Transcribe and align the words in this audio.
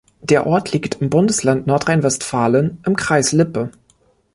Der 0.23 0.47
Ort 0.47 0.71
liegt 0.71 0.99
im 0.99 1.11
Bundesland 1.11 1.67
Nordrhein-Westfalen 1.67 2.79
im 2.87 2.95
Kreis 2.95 3.33
Lippe. 3.33 3.69